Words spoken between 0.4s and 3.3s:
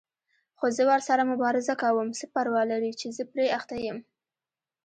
خو زه ورسره مبارزه کوم، څه پروا لري چې زه